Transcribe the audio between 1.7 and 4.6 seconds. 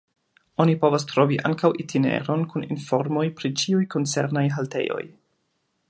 itineron kun informoj pri ĉiuj koncernaj